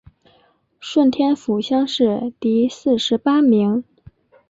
[0.79, 3.83] 顺天府乡试第四十八名。